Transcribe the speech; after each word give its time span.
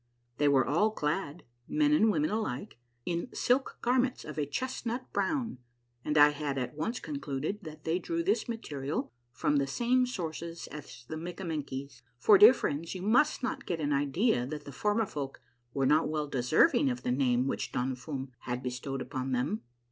They 0.39 0.47
were 0.47 0.65
all 0.65 0.89
clad, 0.89 1.43
men 1.67 1.93
and 1.93 2.11
women 2.11 2.31
alike, 2.31 2.79
in 3.05 3.29
silk 3.35 3.77
garments 3.83 4.25
of 4.25 4.39
a 4.39 4.47
chestnut 4.47 5.13
brown, 5.13 5.59
and 6.03 6.17
I 6.17 6.29
at 6.31 6.73
once 6.73 6.99
concluded 6.99 7.59
that 7.65 7.83
they 7.83 7.99
drew 7.99 8.23
this 8.23 8.49
material 8.49 9.11
from 9.31 9.57
the 9.57 9.67
same 9.67 10.07
sources 10.07 10.65
as 10.71 11.05
the 11.07 11.17
Mikkamen 11.17 11.67
kies, 11.67 12.01
for, 12.17 12.39
dear 12.39 12.51
friends, 12.55 12.95
you 12.95 13.03
must 13.03 13.43
not 13.43 13.67
get 13.67 13.79
an 13.79 13.93
idea 13.93 14.47
that 14.47 14.65
the 14.65 14.71
Formi 14.71 15.07
folk 15.07 15.39
were 15.71 15.85
not 15.85 16.09
well 16.09 16.25
deserving 16.25 16.89
of 16.89 17.03
the 17.03 17.11
name 17.11 17.45
which 17.45 17.71
Don 17.71 17.93
Fum 17.93 18.31
had 18.39 18.63
bestowed 18.63 19.03
upon 19.03 19.33
them. 19.33 19.61